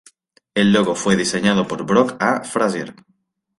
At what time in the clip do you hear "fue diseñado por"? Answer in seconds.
0.95-1.85